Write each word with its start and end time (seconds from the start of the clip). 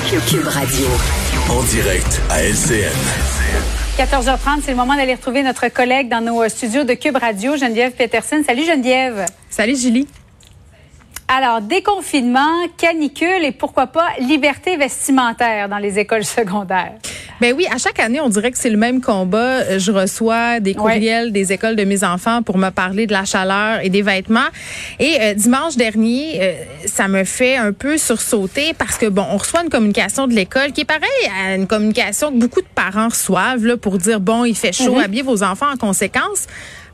Cube 0.00 0.46
Radio. 0.46 0.86
En 1.50 1.62
direct 1.64 2.22
à 2.30 2.42
LCN. 2.42 2.88
14h30, 3.98 4.62
c'est 4.64 4.70
le 4.70 4.76
moment 4.78 4.94
d'aller 4.94 5.14
retrouver 5.14 5.42
notre 5.42 5.68
collègue 5.68 6.08
dans 6.08 6.22
nos 6.22 6.42
euh, 6.42 6.48
studios 6.48 6.84
de 6.84 6.94
Cube 6.94 7.16
Radio, 7.16 7.58
Geneviève 7.58 7.92
Peterson. 7.92 8.42
Salut 8.46 8.64
Geneviève. 8.64 9.26
Salut 9.50 9.76
Julie. 9.76 10.08
Alors, 11.28 11.60
déconfinement, 11.62 12.68
canicule 12.76 13.44
et 13.44 13.52
pourquoi 13.52 13.86
pas 13.86 14.08
liberté 14.20 14.76
vestimentaire 14.76 15.68
dans 15.68 15.78
les 15.78 15.98
écoles 15.98 16.24
secondaires. 16.24 16.92
Ben 17.40 17.54
oui, 17.56 17.66
à 17.72 17.78
chaque 17.78 17.98
année, 17.98 18.20
on 18.20 18.28
dirait 18.28 18.52
que 18.52 18.58
c'est 18.58 18.70
le 18.70 18.76
même 18.76 19.00
combat. 19.00 19.78
Je 19.78 19.90
reçois 19.90 20.60
des 20.60 20.74
courriels 20.74 21.32
des 21.32 21.52
écoles 21.52 21.74
de 21.74 21.84
mes 21.84 22.04
enfants 22.04 22.42
pour 22.42 22.56
me 22.56 22.70
parler 22.70 23.06
de 23.06 23.12
la 23.12 23.24
chaleur 23.24 23.80
et 23.82 23.88
des 23.88 24.02
vêtements. 24.02 24.48
Et 25.00 25.16
euh, 25.20 25.34
dimanche 25.34 25.76
dernier, 25.76 26.38
euh, 26.40 26.52
ça 26.86 27.08
me 27.08 27.24
fait 27.24 27.56
un 27.56 27.72
peu 27.72 27.98
sursauter 27.98 28.74
parce 28.74 28.96
que 28.96 29.06
bon, 29.06 29.24
on 29.28 29.38
reçoit 29.38 29.62
une 29.62 29.70
communication 29.70 30.28
de 30.28 30.34
l'école 30.34 30.72
qui 30.72 30.82
est 30.82 30.84
pareil 30.84 31.08
à 31.44 31.56
une 31.56 31.66
communication 31.66 32.30
que 32.30 32.36
beaucoup 32.36 32.60
de 32.60 32.68
parents 32.74 33.08
reçoivent 33.08 33.64
là, 33.64 33.76
pour 33.76 33.98
dire 33.98 34.20
bon, 34.20 34.44
il 34.44 34.54
fait 34.54 34.72
chaud, 34.72 34.98
habillez 34.98 35.22
vos 35.22 35.42
enfants 35.42 35.72
en 35.72 35.76
conséquence. 35.76 36.46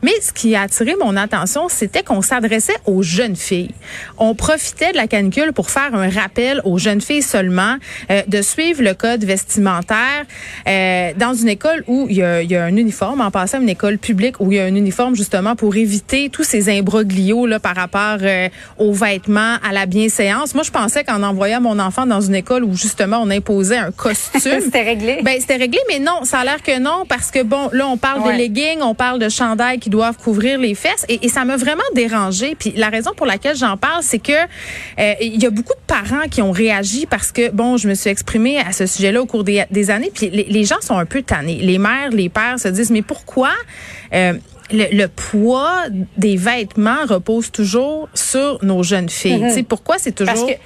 Mais 0.02 0.12
ce 0.22 0.32
qui 0.32 0.54
a 0.54 0.62
attiré 0.62 0.94
mon 1.02 1.16
attention, 1.16 1.68
c'était 1.68 2.02
qu'on 2.02 2.22
s'adressait 2.22 2.76
aux 2.86 3.02
jeunes 3.02 3.36
filles. 3.36 3.70
On 4.16 4.34
profitait 4.34 4.92
de 4.92 4.96
la 4.96 5.06
canicule 5.08 5.52
pour 5.52 5.70
faire 5.70 5.94
un 5.94 6.08
rappel 6.08 6.60
aux 6.64 6.78
jeunes 6.78 7.00
filles 7.00 7.22
seulement 7.22 7.76
euh, 8.10 8.22
de 8.28 8.40
suivre 8.42 8.82
le 8.82 8.94
code 8.94 9.24
vestimentaire 9.24 10.24
euh, 10.68 11.12
dans 11.16 11.34
une 11.34 11.48
école 11.48 11.82
où 11.86 12.06
il 12.08 12.16
y, 12.16 12.22
a, 12.22 12.42
il 12.42 12.50
y 12.50 12.56
a 12.56 12.64
un 12.64 12.76
uniforme, 12.76 13.20
en 13.20 13.30
passant 13.30 13.58
à 13.58 13.60
une 13.60 13.68
école 13.68 13.98
publique 13.98 14.36
où 14.40 14.52
il 14.52 14.56
y 14.56 14.60
a 14.60 14.64
un 14.64 14.74
uniforme 14.74 15.16
justement 15.16 15.56
pour 15.56 15.74
éviter 15.76 16.28
tous 16.30 16.44
ces 16.44 16.68
imbroglios 16.70 17.46
là, 17.46 17.58
par 17.58 17.74
rapport 17.74 18.18
euh, 18.22 18.48
aux 18.78 18.92
vêtements, 18.92 19.56
à 19.68 19.72
la 19.72 19.86
bienséance. 19.86 20.54
Moi, 20.54 20.62
je 20.62 20.70
pensais 20.70 21.04
qu'en 21.04 21.22
envoyant 21.22 21.60
mon 21.60 21.78
enfant 21.78 22.06
dans 22.06 22.20
une 22.20 22.34
école 22.34 22.64
où 22.64 22.74
justement 22.76 23.20
on 23.22 23.30
imposait 23.30 23.78
un 23.78 23.90
costume, 23.92 24.60
C'était 24.62 24.82
réglé. 24.82 25.20
ben, 25.22 25.36
c'était 25.40 25.56
réglé, 25.56 25.78
mais 25.88 25.98
non, 25.98 26.20
ça 26.24 26.38
a 26.40 26.44
l'air 26.44 26.62
que 26.62 26.78
non, 26.78 27.04
parce 27.08 27.30
que 27.30 27.42
bon, 27.42 27.68
là, 27.72 27.86
on 27.88 27.96
parle 27.96 28.18
Ouais. 28.22 28.32
de 28.34 28.38
leggings, 28.38 28.80
on 28.82 28.94
parle 28.94 29.18
de 29.18 29.28
chandails 29.28 29.78
qui 29.78 29.87
doivent 29.88 30.16
couvrir 30.16 30.58
les 30.58 30.74
fesses, 30.74 31.04
et, 31.08 31.24
et 31.24 31.28
ça 31.28 31.44
m'a 31.44 31.56
vraiment 31.56 31.82
dérangé. 31.94 32.54
Puis 32.58 32.72
la 32.76 32.88
raison 32.88 33.12
pour 33.16 33.26
laquelle 33.26 33.56
j'en 33.56 33.76
parle, 33.76 34.02
c'est 34.02 34.18
que 34.18 34.32
euh, 34.32 35.14
il 35.20 35.42
y 35.42 35.46
a 35.46 35.50
beaucoup 35.50 35.74
de 35.74 35.86
parents 35.86 36.28
qui 36.30 36.42
ont 36.42 36.52
réagi 36.52 37.06
parce 37.06 37.32
que 37.32 37.50
bon, 37.50 37.76
je 37.76 37.88
me 37.88 37.94
suis 37.94 38.10
exprimée 38.10 38.58
à 38.58 38.72
ce 38.72 38.86
sujet-là 38.86 39.22
au 39.22 39.26
cours 39.26 39.44
des, 39.44 39.64
des 39.70 39.90
années, 39.90 40.10
puis 40.14 40.30
les, 40.30 40.44
les 40.44 40.64
gens 40.64 40.80
sont 40.80 40.96
un 40.96 41.06
peu 41.06 41.22
tannés. 41.22 41.58
Les 41.60 41.78
mères, 41.78 42.10
les 42.10 42.28
pères 42.28 42.58
se 42.58 42.68
disent, 42.68 42.90
mais 42.90 43.02
pourquoi 43.02 43.50
euh, 44.14 44.34
le, 44.70 44.96
le 44.96 45.08
poids 45.08 45.84
des 46.16 46.36
vêtements 46.36 47.06
repose 47.06 47.50
toujours 47.50 48.08
sur 48.14 48.58
nos 48.62 48.82
jeunes 48.82 49.08
filles? 49.08 49.42
Tu 49.48 49.54
sais, 49.54 49.62
Pourquoi 49.62 49.98
c'est 49.98 50.12
toujours... 50.12 50.34
Parce 50.34 50.46
que, 50.46 50.56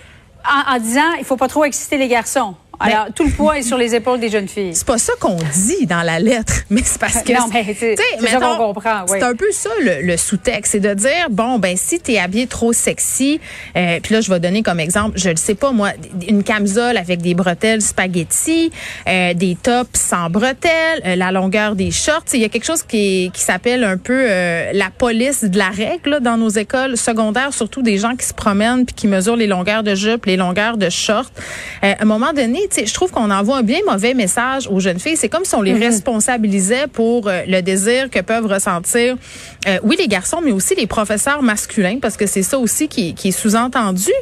en, 0.44 0.76
en 0.76 0.78
disant, 0.80 1.12
il 1.18 1.24
faut 1.24 1.36
pas 1.36 1.48
trop 1.48 1.64
exciter 1.64 1.98
les 1.98 2.08
garçons. 2.08 2.54
Alors, 2.82 3.06
tout 3.14 3.24
le 3.24 3.30
poids 3.30 3.58
est 3.58 3.62
sur 3.62 3.78
les 3.78 3.94
épaules 3.94 4.20
des 4.20 4.28
jeunes 4.30 4.48
filles. 4.48 4.74
C'est 4.74 4.86
pas 4.86 4.98
ça 4.98 5.12
qu'on 5.20 5.36
dit 5.36 5.86
dans 5.86 6.02
la 6.02 6.18
lettre, 6.18 6.52
mais 6.70 6.82
c'est 6.84 7.00
parce 7.00 7.22
que 7.22 7.32
Non, 7.38 7.46
mais 7.52 7.64
c'est- 7.78 7.94
tu 7.96 8.02
sais, 8.02 8.08
c'est 8.20 8.26
ça 8.28 8.40
qu'on 8.40 8.56
comprend, 8.56 9.02
oui. 9.08 9.18
C'est 9.18 9.22
un 9.24 9.34
peu 9.34 9.50
ça 9.52 9.70
le, 9.82 10.02
le 10.06 10.16
sous-texte, 10.16 10.72
c'est 10.72 10.80
de 10.80 10.94
dire 10.94 11.28
bon 11.30 11.58
ben 11.58 11.76
si 11.76 12.00
t'es 12.00 12.18
habillé 12.18 12.46
trop 12.46 12.72
sexy, 12.72 13.40
euh, 13.76 13.98
puis 14.02 14.14
là 14.14 14.20
je 14.20 14.30
vais 14.30 14.40
donner 14.40 14.62
comme 14.62 14.80
exemple, 14.80 15.18
je 15.18 15.30
le 15.30 15.36
sais 15.36 15.54
pas 15.54 15.72
moi, 15.72 15.90
une 16.28 16.42
camisole 16.42 16.96
avec 16.96 17.20
des 17.22 17.34
bretelles 17.34 17.82
spaghetti, 17.82 18.70
euh, 19.08 19.34
des 19.34 19.56
tops 19.60 19.98
sans 19.98 20.28
bretelles, 20.30 21.02
euh, 21.06 21.16
la 21.16 21.32
longueur 21.32 21.74
des 21.76 21.90
shorts, 21.90 22.24
il 22.34 22.40
y 22.40 22.44
a 22.44 22.48
quelque 22.48 22.64
chose 22.66 22.82
qui, 22.82 23.26
est- 23.26 23.30
qui 23.32 23.40
s'appelle 23.40 23.84
un 23.84 23.96
peu 23.96 24.26
euh, 24.28 24.70
la 24.72 24.90
police 24.90 25.44
de 25.44 25.58
la 25.58 25.68
règle 25.70 26.10
là, 26.10 26.20
dans 26.20 26.36
nos 26.36 26.48
écoles 26.48 26.96
secondaires, 26.96 27.52
surtout 27.54 27.82
des 27.82 27.98
gens 27.98 28.16
qui 28.16 28.26
se 28.26 28.34
promènent 28.34 28.84
puis 28.84 28.94
qui 28.94 29.06
mesurent 29.06 29.36
les 29.36 29.46
longueurs 29.46 29.82
de 29.82 29.94
jupe, 29.94 30.26
les 30.26 30.36
longueurs 30.36 30.76
de 30.76 30.90
shorts. 30.90 31.30
Euh, 31.84 31.92
à 31.98 32.02
un 32.02 32.04
moment 32.04 32.32
donné, 32.32 32.60
je 32.74 32.94
trouve 32.94 33.10
qu'on 33.10 33.30
envoie 33.30 33.58
un 33.58 33.62
bien 33.62 33.80
mauvais 33.86 34.14
message 34.14 34.66
aux 34.68 34.80
jeunes 34.80 34.98
filles. 34.98 35.16
C'est 35.16 35.28
comme 35.28 35.44
si 35.44 35.54
on 35.54 35.62
les 35.62 35.74
responsabilisait 35.74 36.86
pour 36.86 37.28
euh, 37.28 37.42
le 37.46 37.60
désir 37.60 38.10
que 38.10 38.20
peuvent 38.20 38.46
ressentir, 38.46 39.16
euh, 39.68 39.78
oui, 39.82 39.96
les 39.98 40.08
garçons, 40.08 40.40
mais 40.42 40.52
aussi 40.52 40.74
les 40.74 40.86
professeurs 40.86 41.42
masculins, 41.42 41.98
parce 42.00 42.16
que 42.16 42.26
c'est 42.26 42.42
ça 42.42 42.58
aussi 42.58 42.88
qui, 42.88 43.14
qui 43.14 43.28
est 43.28 43.32
sous-entendu. 43.32 44.12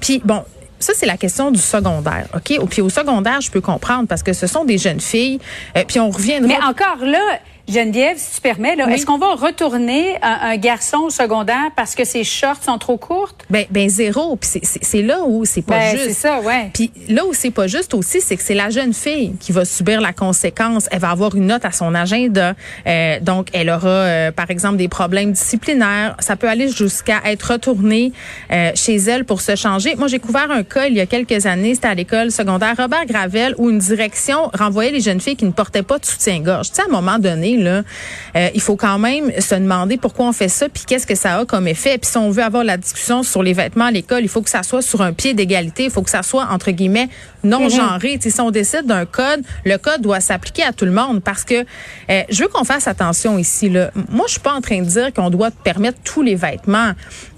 Puis, 0.00 0.20
bon, 0.24 0.42
ça, 0.78 0.92
c'est 0.94 1.06
la 1.06 1.16
question 1.16 1.50
du 1.50 1.60
secondaire, 1.60 2.26
OK? 2.34 2.68
Puis 2.68 2.82
au 2.82 2.90
secondaire, 2.90 3.40
je 3.40 3.50
peux 3.50 3.60
comprendre 3.60 4.06
parce 4.06 4.22
que 4.22 4.32
ce 4.32 4.46
sont 4.46 4.64
des 4.64 4.78
jeunes 4.78 5.00
filles. 5.00 5.38
euh, 5.76 5.84
puis 5.86 5.98
on 5.98 6.10
reviendra... 6.10 6.48
Mais 6.48 6.62
encore 6.62 7.04
là, 7.04 7.40
Geneviève, 7.66 8.16
si 8.18 8.34
tu 8.36 8.40
permets, 8.42 8.74
Oui. 8.76 8.92
est-ce 8.92 9.06
qu'on 9.06 9.16
va 9.18 9.34
retourner 9.34 10.16
un, 10.22 10.50
un 10.50 10.56
garçon 10.56 10.98
au 10.98 11.10
secondaire 11.10 11.70
parce 11.74 11.94
que 11.94 12.04
ses 12.04 12.22
shorts 12.22 12.62
sont 12.62 12.76
trop 12.76 12.98
courtes? 12.98 13.44
Ben, 13.48 13.64
ben 13.70 13.88
zéro. 13.88 14.36
Puis 14.36 14.60
c'est- 14.62 15.02
là 15.02 15.20
où 15.26 15.44
c'est 15.46 15.62
pas 15.62 15.78
Ben, 15.78 15.90
juste. 15.92 16.04
c'est 16.08 16.12
ça, 16.28 16.40
ouais. 16.40 16.70
Puis 16.74 16.92
là 17.08 17.24
où 17.24 17.32
c'est 17.32 17.50
pas 17.50 17.66
juste 17.66 17.94
aussi, 17.94 18.20
c'est 18.20 18.36
que 18.36 18.42
c'est 18.42 18.54
la 18.54 18.68
jeune 18.68 18.92
fille 18.92 19.34
qui 19.40 19.52
va 19.52 19.64
subir 19.64 20.00
la 20.02 20.12
conséquence. 20.12 20.88
Elle 20.90 20.98
va 21.00 21.10
avoir 21.10 21.34
une 21.36 21.46
note 21.46 21.64
à 21.64 21.72
son 21.72 21.94
agenda. 21.94 22.54
Euh, 22.86 23.18
donc, 23.20 23.48
elle 23.54 23.70
aura, 23.70 23.88
euh, 23.88 24.30
par 24.30 24.50
exemple, 24.50 24.76
des 24.76 24.88
problèmes 24.88 25.32
disciplinaires. 25.32 26.16
Ça 26.20 26.36
peut 26.36 26.48
aller 26.48 26.68
jusqu'à 26.68 27.22
être 27.24 27.52
retournée 27.52 28.12
euh, 28.52 28.72
chez 28.74 28.96
elle 28.96 29.24
pour 29.24 29.40
se 29.40 29.56
changer. 29.56 29.94
Moi, 29.96 30.08
j'ai 30.08 30.18
couvert 30.18 30.50
un 30.50 30.64
cas 30.64 30.86
il 30.86 30.94
y 30.94 31.00
a 31.00 31.06
quelques 31.06 31.46
années. 31.46 31.74
C'était 31.74 31.88
à 31.88 31.94
l'école 31.94 32.30
secondaire 32.30 32.74
Robert 32.76 33.06
Gravel 33.06 33.54
où 33.56 33.70
une 33.70 33.78
direction 33.78 34.50
renvoyait 34.52 34.90
les 34.92 35.00
jeunes 35.00 35.20
filles 35.20 35.36
qui 35.36 35.46
ne 35.46 35.52
portaient 35.52 35.82
pas 35.82 35.98
de 35.98 36.04
soutien-gorge. 36.04 36.68
Tu 36.68 36.74
sais, 36.76 36.82
à 36.82 36.84
un 36.84 36.88
moment 36.92 37.18
donné, 37.18 37.53
là, 37.56 37.82
euh, 38.36 38.48
il 38.54 38.60
faut 38.60 38.76
quand 38.76 38.98
même 38.98 39.30
se 39.40 39.54
demander 39.54 39.96
pourquoi 39.96 40.26
on 40.26 40.32
fait 40.32 40.48
ça, 40.48 40.68
puis 40.68 40.84
qu'est-ce 40.86 41.06
que 41.06 41.14
ça 41.14 41.38
a 41.38 41.44
comme 41.44 41.68
effet. 41.68 41.98
Puis 41.98 42.10
si 42.10 42.16
on 42.16 42.30
veut 42.30 42.42
avoir 42.42 42.64
la 42.64 42.76
discussion 42.76 43.22
sur 43.22 43.42
les 43.42 43.52
vêtements 43.52 43.86
à 43.86 43.90
l'école, 43.90 44.22
il 44.22 44.28
faut 44.28 44.42
que 44.42 44.50
ça 44.50 44.62
soit 44.62 44.82
sur 44.82 45.02
un 45.02 45.12
pied 45.12 45.34
d'égalité, 45.34 45.84
il 45.84 45.90
faut 45.90 46.02
que 46.02 46.10
ça 46.10 46.22
soit 46.22 46.46
entre 46.50 46.70
guillemets 46.70 47.08
non 47.42 47.68
genré. 47.68 48.18
Sais, 48.20 48.30
si 48.30 48.40
on 48.40 48.50
décide 48.50 48.86
d'un 48.86 49.04
code, 49.04 49.42
le 49.64 49.76
code 49.76 50.00
doit 50.00 50.20
s'appliquer 50.20 50.62
à 50.62 50.72
tout 50.72 50.86
le 50.86 50.92
monde 50.92 51.22
parce 51.22 51.44
que 51.44 51.64
euh, 52.10 52.22
je 52.30 52.42
veux 52.42 52.48
qu'on 52.48 52.64
fasse 52.64 52.88
attention 52.88 53.38
ici. 53.38 53.68
Là. 53.68 53.90
Moi, 54.08 54.24
je 54.26 54.32
suis 54.32 54.40
pas 54.40 54.54
en 54.54 54.60
train 54.60 54.80
de 54.80 54.86
dire 54.86 55.12
qu'on 55.12 55.30
doit 55.30 55.50
permettre 55.50 55.98
tous 56.04 56.22
les 56.22 56.34
vêtements 56.34 56.92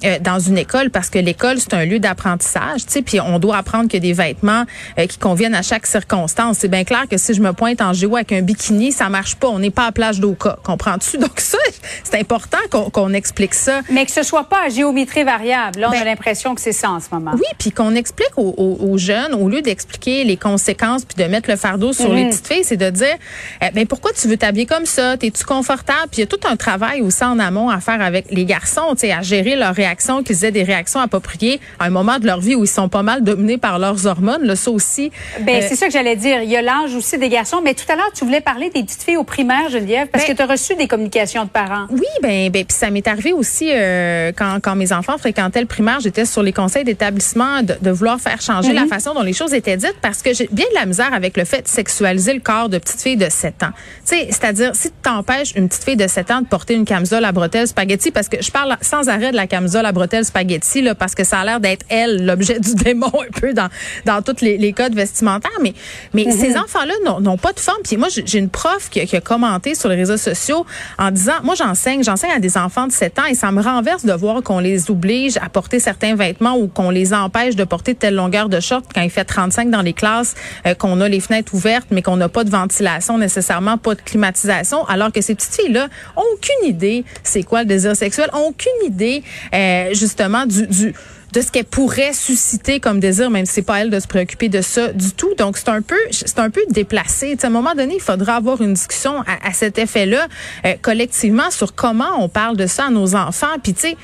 euh, 0.04 0.18
dans 0.20 0.38
une 0.38 0.58
école 0.58 0.90
parce 0.90 1.10
que 1.10 1.18
l'école 1.18 1.58
c'est 1.58 1.74
un 1.74 1.84
lieu 1.84 1.98
d'apprentissage. 1.98 2.82
Puis 3.04 3.20
on 3.20 3.38
doit 3.38 3.56
apprendre 3.56 3.90
que 3.90 3.98
des 3.98 4.12
vêtements 4.12 4.64
qui 5.08 5.18
conviennent 5.18 5.54
à 5.54 5.62
chaque 5.62 5.86
circonstance. 5.86 6.58
C'est 6.60 6.68
bien 6.68 6.84
clair 6.84 7.06
que 7.10 7.16
si 7.16 7.34
je 7.34 7.40
me 7.40 7.52
pointe 7.52 7.80
en 7.80 7.92
géo 7.92 8.16
avec 8.16 8.32
un 8.32 8.42
bikini, 8.42 8.92
ça 8.92 9.08
marche 9.08 9.34
pas. 9.36 9.48
On 9.48 9.58
n'est 9.58 9.70
pas 9.70 9.86
à 9.86 9.92
plage 10.06 10.20
d'Oka, 10.20 10.58
comprends-tu? 10.62 11.18
Donc 11.18 11.40
ça, 11.40 11.58
c'est 12.04 12.18
important 12.18 12.58
qu'on 12.92 13.12
explique 13.12 13.54
ça. 13.54 13.80
Mais 13.90 14.04
que 14.06 14.12
ce 14.12 14.22
soit 14.22 14.44
pas 14.44 14.64
à 14.66 14.68
géométrie 14.68 15.24
variable. 15.24 15.80
Là, 15.80 15.88
on 15.88 15.92
Ben, 15.92 16.02
a 16.02 16.04
l'impression 16.04 16.54
que 16.54 16.60
c'est 16.60 16.72
ça 16.72 16.90
en 16.90 17.00
ce 17.00 17.06
moment. 17.12 17.32
Oui, 17.34 17.44
puis 17.58 17.70
qu'on 17.72 17.94
explique 17.94 18.30
aux, 18.36 18.54
aux- 18.56 18.78
aux 18.92 18.98
jeunes, 18.98 19.34
au 19.34 19.48
lieu 19.48 19.62
d'expliquer 19.62 20.24
les 20.24 20.36
conséquences 20.36 21.04
puis 21.04 21.22
de 21.22 21.28
mettre 21.28 21.50
le 21.50 21.56
fardeau 21.56 21.92
sur 21.92 22.12
les 22.12 22.28
petites 22.28 22.46
filles, 22.46 22.64
c'est 22.64 22.76
de 22.76 22.90
dire, 22.90 23.16
eh, 23.62 23.70
ben 23.72 23.86
pourquoi 23.86 24.12
tu 24.12 24.28
veux 24.28 24.36
t'habiller 24.36 24.66
comme 24.66 24.86
ça? 24.86 25.16
T'es-tu 25.16 25.44
confortable? 25.44 26.08
Puis 26.10 26.18
il 26.18 26.20
y 26.20 26.22
a 26.24 26.26
tout 26.26 26.40
un 26.48 26.56
travail 26.56 27.00
aussi 27.00 27.24
en 27.24 27.38
amont 27.38 27.68
à 27.68 27.80
faire 27.80 28.00
avec 28.00 28.26
les 28.30 28.44
garçons, 28.44 28.90
tu 28.92 29.00
sais, 29.00 29.12
à 29.12 29.22
gérer 29.22 29.56
leurs 29.56 29.74
réactions, 29.74 30.22
qu'ils 30.22 30.44
aient 30.44 30.50
des 30.52 30.62
réactions 30.62 31.00
appropriées 31.00 31.60
à 31.80 31.86
un 31.86 31.90
moment 31.90 32.18
de 32.18 32.26
leur 32.26 32.40
vie 32.40 32.54
où 32.54 32.64
ils 32.64 32.68
sont 32.68 32.88
pas 32.88 33.02
mal 33.02 33.22
dominés 33.24 33.58
par 33.58 33.78
leurs 33.78 34.06
hormones. 34.06 34.44
Là, 34.44 34.54
ça 34.56 34.70
aussi. 34.70 35.10
Ben, 35.40 35.62
euh, 35.62 35.66
c'est 35.68 35.76
ça 35.76 35.86
que 35.86 35.92
j'allais 35.92 36.16
dire. 36.16 36.42
Il 36.42 36.50
y 36.50 36.56
a 36.56 36.62
l'âge 36.62 36.94
aussi 36.94 37.18
des 37.18 37.28
garçons. 37.28 37.60
Mais 37.64 37.74
tout 37.74 37.90
à 37.90 37.96
l'heure, 37.96 38.10
tu 38.14 38.24
voulais 38.24 38.40
parler 38.40 38.70
des 38.70 38.82
petites 38.84 39.02
filles 39.02 39.16
au 39.16 39.24
primaire, 39.24 39.68
Geneviève, 39.70 39.86
parce 40.10 40.24
Ben- 40.26 40.32
que 40.32 40.36
tu 40.36 40.42
as 40.42 40.46
reçu 40.46 40.74
des 40.76 40.86
communications 40.88 41.44
de 41.44 41.48
parents. 41.50 41.86
Oui, 41.90 42.02
ben, 42.22 42.50
ben 42.50 42.64
puis 42.64 42.76
ça 42.76 42.90
m'est 42.90 43.06
arrivé 43.08 43.32
aussi 43.32 43.70
euh, 43.72 44.32
quand, 44.36 44.58
quand 44.62 44.74
mes 44.76 44.92
enfants 44.92 45.16
fréquentaient 45.18 45.60
le 45.60 45.66
primaire, 45.66 46.00
j'étais 46.00 46.24
sur 46.24 46.42
les 46.42 46.52
conseils 46.52 46.84
d'établissement 46.84 47.62
de, 47.62 47.74
de 47.80 47.90
vouloir 47.90 48.20
faire 48.20 48.40
changer 48.40 48.72
la 48.72 48.86
façon 48.86 49.14
dont 49.14 49.22
les 49.22 49.32
choses 49.32 49.54
étaient 49.54 49.76
dites 49.76 49.96
parce 50.02 50.22
que 50.22 50.34
j'ai 50.34 50.48
bien 50.52 50.66
de 50.70 50.74
la 50.74 50.86
misère 50.86 51.12
avec 51.14 51.36
le 51.36 51.44
fait 51.44 51.62
de 51.62 51.68
sexualiser 51.68 52.34
le 52.34 52.40
corps 52.40 52.68
de 52.68 52.78
petites 52.78 53.00
filles 53.00 53.16
de 53.16 53.28
7 53.30 53.62
ans. 53.62 53.70
Tu 54.06 54.16
sais, 54.16 54.26
c'est-à-dire 54.30 54.74
si 54.74 54.88
tu 54.90 54.94
t'empêches 55.02 55.52
une 55.54 55.68
petite 55.68 55.84
fille 55.84 55.96
de 55.96 56.06
7 56.06 56.30
ans 56.30 56.40
de 56.42 56.46
porter 56.46 56.74
une 56.74 56.84
camisole 56.84 57.24
à 57.24 57.32
bretelles 57.32 57.68
spaghetti 57.68 58.10
parce 58.10 58.28
que 58.28 58.42
je 58.42 58.50
parle 58.50 58.76
sans 58.80 59.08
arrêt 59.08 59.30
de 59.30 59.36
la 59.36 59.46
camisole 59.46 59.86
à 59.86 59.92
bretelles 59.92 60.24
spaghetti 60.24 60.82
là 60.82 60.94
parce 60.94 61.14
que 61.14 61.24
ça 61.24 61.38
a 61.40 61.44
l'air 61.44 61.60
d'être 61.60 61.84
elle 61.88 62.24
l'objet 62.26 62.58
du 62.60 62.74
démon 62.84 63.06
un 63.14 63.40
peu 63.40 63.52
dans 63.52 63.68
dans 64.04 64.22
tous 64.22 64.40
les, 64.42 64.58
les 64.58 64.72
codes 64.72 64.94
vestimentaires 64.94 65.50
mais 65.62 65.72
mais 66.14 66.30
ces 66.30 66.56
enfants-là 66.56 66.94
n'ont 67.20 67.36
pas 67.38 67.52
de 67.52 67.60
forme 67.60 67.82
puis 67.84 67.96
moi 67.96 68.08
j'ai 68.10 68.38
une 68.38 68.48
prof 68.48 68.88
qui, 68.90 69.00
a- 69.00 69.06
qui 69.06 69.16
a 69.16 69.20
commenté 69.20 69.74
sur 69.74 69.85
sur 69.86 69.90
les 69.90 69.96
réseaux 69.96 70.16
sociaux 70.16 70.66
en 70.98 71.12
disant, 71.12 71.34
moi 71.44 71.54
j'enseigne, 71.54 72.02
j'enseigne 72.02 72.32
à 72.32 72.40
des 72.40 72.56
enfants 72.56 72.88
de 72.88 72.92
7 72.92 73.20
ans 73.20 73.24
et 73.30 73.34
ça 73.34 73.52
me 73.52 73.62
renverse 73.62 74.04
de 74.04 74.12
voir 74.12 74.42
qu'on 74.42 74.58
les 74.58 74.90
oblige 74.90 75.36
à 75.36 75.48
porter 75.48 75.78
certains 75.78 76.16
vêtements 76.16 76.56
ou 76.56 76.66
qu'on 76.66 76.90
les 76.90 77.14
empêche 77.14 77.54
de 77.54 77.62
porter 77.62 77.94
telle 77.94 78.16
longueur 78.16 78.48
de 78.48 78.58
short 78.58 78.84
quand 78.92 79.02
il 79.02 79.10
fait 79.10 79.24
35 79.24 79.70
dans 79.70 79.82
les 79.82 79.92
classes, 79.92 80.34
euh, 80.66 80.74
qu'on 80.74 81.00
a 81.00 81.08
les 81.08 81.20
fenêtres 81.20 81.54
ouvertes 81.54 81.86
mais 81.92 82.02
qu'on 82.02 82.16
n'a 82.16 82.28
pas 82.28 82.42
de 82.42 82.50
ventilation 82.50 83.16
nécessairement, 83.16 83.78
pas 83.78 83.94
de 83.94 84.00
climatisation, 84.00 84.84
alors 84.86 85.12
que 85.12 85.20
ces 85.20 85.36
petites 85.36 85.54
filles-là 85.54 85.86
ont 86.16 86.24
aucune 86.34 86.68
idée 86.68 87.04
c'est 87.22 87.44
quoi 87.44 87.60
le 87.60 87.66
désir 87.66 87.94
sexuel, 87.94 88.28
ont 88.32 88.48
aucune 88.48 88.72
idée 88.84 89.22
euh, 89.54 89.94
justement 89.94 90.46
du, 90.46 90.66
du 90.66 90.94
de 91.32 91.40
ce 91.40 91.50
qu'elle 91.50 91.64
pourrait 91.64 92.12
susciter 92.12 92.80
comme 92.80 93.00
désir, 93.00 93.30
même 93.30 93.46
si 93.46 93.54
c'est 93.54 93.62
pas 93.62 93.80
elle 93.80 93.90
de 93.90 94.00
se 94.00 94.06
préoccuper 94.06 94.48
de 94.48 94.62
ça 94.62 94.92
du 94.92 95.12
tout. 95.12 95.34
Donc 95.34 95.56
c'est 95.56 95.68
un 95.68 95.82
peu, 95.82 95.98
c'est 96.10 96.38
un 96.38 96.50
peu 96.50 96.62
déplacé. 96.70 97.36
à 97.42 97.46
un 97.46 97.50
moment 97.50 97.74
donné, 97.74 97.96
il 97.96 98.02
faudra 98.02 98.36
avoir 98.36 98.60
une 98.62 98.74
discussion 98.74 99.22
à, 99.42 99.52
cet 99.52 99.78
effet-là 99.78 100.26
euh, 100.64 100.74
collectivement 100.80 101.50
sur 101.50 101.74
comment 101.74 102.22
on 102.22 102.28
parle 102.28 102.56
de 102.56 102.66
ça 102.66 102.86
à 102.86 102.90
nos 102.90 103.14
enfants. 103.14 103.58
Puis 103.62 103.74
tu 103.74 103.80
sais 103.80 103.96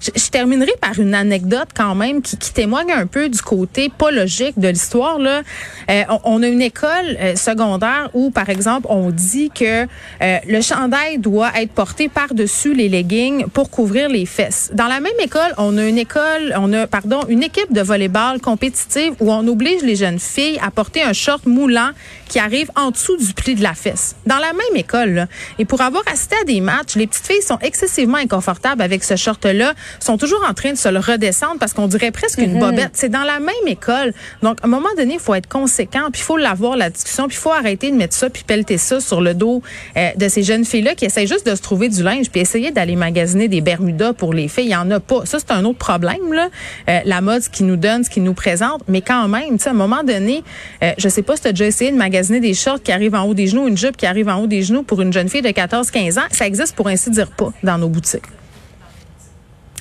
je, 0.00 0.30
terminerai 0.30 0.72
par 0.80 0.98
une 0.98 1.14
anecdote 1.14 1.68
quand 1.74 1.94
même 1.94 2.22
qui, 2.22 2.36
qui, 2.36 2.52
témoigne 2.52 2.92
un 2.92 3.06
peu 3.06 3.28
du 3.28 3.40
côté 3.40 3.90
pas 3.96 4.10
logique 4.10 4.58
de 4.58 4.68
l'histoire. 4.68 5.18
Là, 5.18 5.42
euh, 5.90 6.02
on, 6.24 6.42
a 6.42 6.46
une 6.46 6.62
école 6.62 7.16
euh, 7.20 7.36
secondaire 7.36 8.10
où, 8.14 8.30
par 8.30 8.48
exemple, 8.48 8.86
on 8.90 9.10
dit 9.10 9.50
que 9.50 9.84
euh, 9.84 10.38
le 10.46 10.60
chandail 10.60 11.18
doit 11.18 11.50
être 11.56 11.72
porté 11.72 12.08
par-dessus 12.08 12.74
les 12.74 12.88
leggings 12.88 13.46
pour 13.48 13.70
couvrir 13.70 14.08
les 14.08 14.26
fesses. 14.26 14.70
Dans 14.74 14.86
la 14.86 15.00
même 15.00 15.12
école, 15.20 15.52
on 15.56 15.76
a 15.78 15.84
une 15.84 15.98
école, 15.98 16.54
on 16.56 16.72
a 16.72 16.86
pardon, 16.86 17.20
une 17.28 17.42
équipe 17.42 17.72
de 17.72 17.80
volleyball 17.80 18.40
compétitive 18.40 19.14
où 19.20 19.32
on 19.32 19.46
oblige 19.46 19.82
les 19.82 19.96
jeunes 19.96 20.18
filles 20.18 20.58
à 20.62 20.70
porter 20.70 21.02
un 21.02 21.12
short 21.12 21.46
moulant 21.46 21.90
qui 22.28 22.38
arrive 22.38 22.70
en 22.76 22.90
dessous 22.90 23.16
du 23.16 23.32
pli 23.32 23.54
de 23.54 23.62
la 23.62 23.74
fesse. 23.74 24.14
Dans 24.26 24.36
la 24.36 24.52
même 24.52 24.76
école. 24.76 25.10
Là. 25.10 25.26
Et 25.58 25.64
pour 25.64 25.80
avoir 25.80 26.02
assisté 26.12 26.36
à 26.40 26.44
des 26.44 26.60
matchs, 26.60 26.94
les 26.96 27.06
petites 27.06 27.26
filles 27.26 27.42
sont 27.42 27.58
excessivement 27.60 28.18
inconfortables 28.18 28.82
avec 28.82 29.02
ce 29.02 29.16
short-là 29.16 29.74
sont 30.00 30.18
toujours 30.18 30.44
en 30.48 30.54
train 30.54 30.72
de 30.72 30.78
se 30.78 30.88
le 30.88 30.98
redescendre 30.98 31.56
parce 31.58 31.72
qu'on 31.72 31.86
dirait 31.86 32.10
presque 32.10 32.38
une 32.38 32.54
mhm. 32.54 32.60
bobette. 32.60 32.90
C'est 32.94 33.08
dans 33.08 33.24
la 33.24 33.40
même 33.40 33.54
école. 33.66 34.12
Donc, 34.42 34.58
à 34.62 34.66
un 34.66 34.70
moment 34.70 34.88
donné, 34.96 35.14
il 35.14 35.20
faut 35.20 35.34
être 35.34 35.48
conséquent, 35.48 36.10
puis 36.12 36.20
il 36.20 36.24
faut 36.24 36.36
l'avoir, 36.36 36.76
la 36.76 36.90
discussion, 36.90 37.28
puis 37.28 37.36
il 37.36 37.40
faut 37.40 37.52
arrêter 37.52 37.90
de 37.90 37.96
mettre 37.96 38.14
ça, 38.14 38.30
puis 38.30 38.44
pelleter 38.46 38.78
ça 38.78 39.00
sur 39.00 39.20
le 39.20 39.34
dos 39.34 39.62
euh, 39.96 40.10
de 40.16 40.28
ces 40.28 40.42
jeunes 40.42 40.64
filles-là 40.64 40.94
qui 40.94 41.04
essayent 41.04 41.26
juste 41.26 41.46
de 41.46 41.54
se 41.54 41.62
trouver 41.62 41.88
du 41.88 42.02
linge, 42.02 42.30
puis 42.30 42.40
essayer 42.40 42.70
d'aller 42.70 42.96
magasiner 42.96 43.48
des 43.48 43.60
Bermudas 43.60 44.12
pour 44.12 44.34
les 44.34 44.48
filles. 44.48 44.66
Il 44.66 44.72
y 44.72 44.76
en 44.76 44.90
a 44.90 45.00
pas. 45.00 45.24
Ça, 45.24 45.38
c'est 45.38 45.50
un 45.52 45.64
autre 45.64 45.78
problème, 45.78 46.32
là. 46.32 46.48
Euh, 46.88 47.00
la 47.04 47.20
mode, 47.20 47.42
ce 47.42 47.50
qui 47.50 47.62
nous 47.62 47.76
donne, 47.76 48.04
ce 48.04 48.10
qui 48.10 48.20
nous 48.20 48.34
présente. 48.34 48.82
Mais 48.88 49.00
quand 49.00 49.28
même, 49.28 49.56
tu 49.56 49.64
sais, 49.64 49.68
à 49.68 49.72
un 49.72 49.76
moment 49.76 50.02
donné, 50.02 50.42
euh, 50.82 50.92
je 50.98 51.08
sais 51.08 51.22
pas 51.22 51.36
si 51.36 51.42
tu 51.42 51.48
as 51.48 51.52
déjà 51.52 51.66
essayé 51.66 51.90
de 51.90 51.96
magasiner 51.96 52.40
des 52.40 52.54
shorts 52.54 52.82
qui 52.82 52.92
arrivent 52.92 53.14
en 53.14 53.24
haut 53.24 53.34
des 53.34 53.46
genoux, 53.46 53.68
une 53.68 53.76
jupe 53.76 53.96
qui 53.96 54.06
arrive 54.06 54.28
en 54.28 54.40
haut 54.40 54.46
des 54.46 54.62
genoux 54.62 54.82
pour 54.82 55.00
une 55.00 55.12
jeune 55.12 55.28
fille 55.28 55.42
de 55.42 55.48
14-15 55.48 56.18
ans. 56.18 56.26
Ça 56.30 56.46
existe 56.46 56.74
pour 56.74 56.88
ainsi 56.88 57.10
dire 57.10 57.30
pas 57.30 57.52
dans 57.62 57.78
nos 57.78 57.88
boutiques 57.88 58.24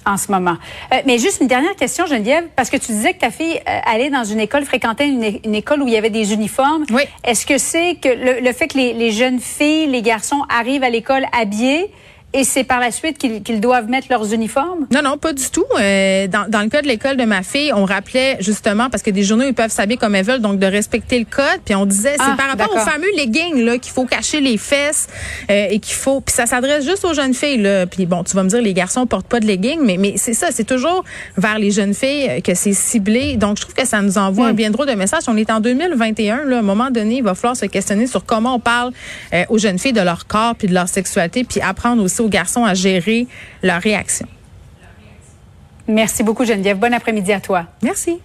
en 0.08 0.18
ce 0.18 0.32
moment. 0.32 0.58
Euh, 0.94 0.98
mais 1.06 1.20
juste 1.20 1.42
une 1.42 1.48
dernière 1.48 1.76
question, 1.76 2.06
Geneviève, 2.06 2.46
parce 2.56 2.70
que 2.70 2.78
tu 2.78 2.92
disais 2.92 3.14
que 3.14 3.20
ta 3.20 3.30
fille 3.30 3.60
euh, 3.68 3.80
allait 3.86 4.10
dans 4.10 4.24
une 4.24 4.40
école, 4.40 4.64
fréquentait 4.64 5.08
une, 5.08 5.56
école 5.56 5.82
où 5.82 5.88
il 5.88 5.94
y 5.94 5.98
avait 5.98 6.10
des 6.10 6.34
uniformes. 6.34 6.86
Oui. 6.90 7.04
Est-ce 7.24 7.46
que 7.46 7.58
c'est 7.58 7.96
que 7.96 8.10
le, 8.10 8.54
fait 8.54 8.68
que 8.68 8.78
les, 8.78 8.94
les, 8.94 9.12
jeunes 9.12 9.40
filles, 9.40 9.88
les 9.88 10.02
garçons 10.02 10.44
arrivent 10.50 10.84
à 10.84 10.90
l'école 10.90 11.26
habillés, 11.38 11.92
et 12.34 12.44
c'est 12.44 12.66
par 12.66 12.82
la 12.82 12.92
suite 12.92 13.18
qu'ils 13.18 13.62
doivent 13.62 13.90
mettre 13.90 14.08
leurs 14.10 14.34
uniformes? 14.34 14.86
Non, 14.92 15.02
non, 15.02 15.18
pas 15.18 15.32
du 15.32 15.50
tout. 15.50 15.64
Euh, 15.80 16.28
dans, 16.28 16.50
dans, 16.50 16.62
le 16.62 16.68
cas 16.68 16.82
de 16.82 16.88
l'école 16.88 17.16
de 17.16 17.24
ma 17.24 17.42
fille, 17.42 17.72
on 17.74 17.86
rappelait 17.86 18.36
justement, 18.42 18.90
parce 18.90 19.02
que 19.02 19.12
des 19.12 19.24
journaux, 19.24 19.46
ils 19.48 19.54
peuvent 19.54 19.72
s'habiller 19.72 19.98
comme 19.98 20.14
elles 20.14 20.26
veulent, 20.26 20.42
donc 20.42 20.60
de 20.60 20.66
respecter 20.66 21.20
le 21.20 21.26
code. 21.26 21.62
Puis 21.64 21.74
on 21.74 21.86
disait, 21.86 22.16
c'est 22.18 22.24
ah, 22.24 22.36
par 22.38 22.50
rapport 22.50 22.76
aux 22.76 22.80
fameux 22.80 23.10
leggings 23.16 23.64
là 23.64 23.78
qu'il 23.78 23.94
faut 23.94 24.06
cacher 24.06 24.42
les 24.42 24.58
fesses 24.58 25.08
euh, 25.50 25.68
et 25.70 25.80
qu'il 25.80 25.96
faut... 25.96 26.20
Puis 26.20 26.36
ça 26.36 26.46
s'adresse 26.46 26.86
juste 26.86 27.06
aux 27.06 27.14
jeunes 27.14 27.34
filles. 27.34 27.62
Là. 27.62 27.88
Puis 27.88 28.06
bon, 28.06 28.24
tu 28.26 28.36
vas 28.36 28.44
me 28.44 28.50
dire, 28.50 28.62
les 28.62 28.74
garçons 28.74 29.08
portent 29.08 29.28
pas 29.28 29.40
de 29.40 29.46
leggings, 29.46 29.80
mais, 29.82 29.96
mais 29.98 30.16
c'est 30.18 30.34
ça, 30.34 30.48
c'est 30.52 30.66
toujours 30.66 31.06
vers 31.38 31.58
les 31.58 31.72
jeunes 31.72 31.94
filles 31.94 32.42
que 32.42 32.56
c'est 32.56 32.74
ciblé. 32.74 33.38
Donc 33.38 33.56
je 33.58 33.62
trouve 33.62 33.76
que 33.76 33.88
ça 33.88 34.02
nous 34.02 34.18
envoie 34.18 34.48
un 34.48 34.54
bien 34.54 34.70
drôle 34.70 34.88
de 34.88 34.96
message. 34.96 35.24
On 35.28 35.38
est 35.38 35.50
en 35.50 35.62
2021, 35.62 36.44
là, 36.44 36.58
à 36.58 36.60
un 36.60 36.62
moment 36.62 36.92
donné, 36.92 37.18
il 37.18 37.24
va 37.24 37.36
falloir 37.36 37.56
se 37.56 37.66
questionner 37.66 38.06
sur 38.06 38.26
comment 38.26 38.56
on 38.56 38.60
parle 38.60 38.92
euh, 39.34 39.46
aux 39.48 39.58
jeunes 39.58 39.80
filles 39.80 39.94
de 39.94 40.02
leur 40.02 40.28
corps 40.28 40.56
puis 40.56 40.68
de 40.68 40.74
leur 40.74 40.90
sexualité, 40.90 41.46
puis 41.46 41.62
apprendre 41.62 42.04
aussi 42.04 42.17
aux 42.20 42.30
garçons 42.30 42.66
à 42.66 42.74
gérer 42.74 43.28
leur 43.64 43.82
réaction. 43.82 44.28
Merci 45.88 46.24
beaucoup, 46.24 46.46
Geneviève. 46.46 46.78
Bon 46.78 46.94
après-midi 46.94 47.32
à 47.32 47.40
toi. 47.40 47.66
Merci. 47.82 48.20